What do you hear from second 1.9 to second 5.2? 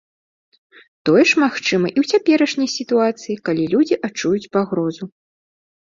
і ў цяперашняй сітуацыі, калі людзі адчуюць пагрозу.